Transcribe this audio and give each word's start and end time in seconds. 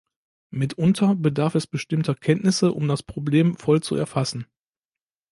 Mitunter 0.49 1.13
bedarf 1.13 1.53
es 1.53 1.67
bestimmter 1.67 2.15
Kenntnisse, 2.15 2.71
um 2.73 2.87
das 2.87 3.03
Problem 3.03 3.55
voll 3.55 3.81
zu 3.83 3.93
erfassen. 3.95 4.47